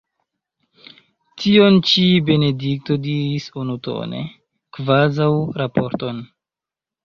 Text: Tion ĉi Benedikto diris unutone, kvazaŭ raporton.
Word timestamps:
Tion 1.43 1.77
ĉi 1.89 2.07
Benedikto 2.31 2.99
diris 3.05 3.47
unutone, 3.67 4.25
kvazaŭ 4.81 5.33
raporton. 5.63 6.29